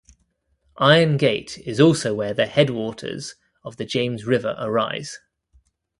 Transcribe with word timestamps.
Iron 0.79 1.15
Gate 1.17 1.59
is 1.59 1.79
also 1.79 2.15
where 2.15 2.33
the 2.33 2.47
head 2.47 2.71
waters 2.71 3.35
of 3.63 3.77
the 3.77 3.85
James 3.85 4.25
River 4.25 4.55
arise. 4.57 5.19